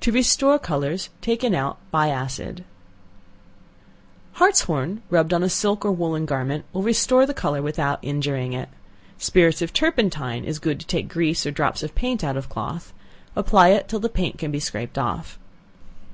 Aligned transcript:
To 0.00 0.12
Restore 0.12 0.58
Colors 0.58 1.08
taken 1.22 1.54
out 1.54 1.78
by 1.90 2.08
Acid, 2.08 2.58
&c. 2.58 2.64
Hartshorn 4.32 5.00
rubbed 5.08 5.32
on 5.32 5.42
a 5.42 5.48
silk 5.48 5.86
or 5.86 5.90
woollen 5.90 6.26
garment 6.26 6.66
will 6.70 6.82
restore 6.82 7.24
the 7.24 7.32
color 7.32 7.62
without 7.62 7.98
injuring 8.02 8.52
it. 8.52 8.68
Spirits 9.16 9.62
of 9.62 9.72
turpentine 9.72 10.44
is 10.44 10.58
good 10.58 10.78
to 10.80 10.86
take 10.86 11.08
grease 11.08 11.46
or 11.46 11.50
drops 11.50 11.82
of 11.82 11.94
paint 11.94 12.22
out 12.22 12.36
of 12.36 12.50
cloth; 12.50 12.92
apply 13.34 13.68
it 13.70 13.88
till 13.88 14.00
the 14.00 14.10
paint 14.10 14.36
can 14.36 14.50
be 14.50 14.60
scraped 14.60 14.98
off. 14.98 15.38